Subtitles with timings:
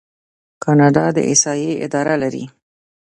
[0.63, 2.45] کاناډا د احصایې اداره لري.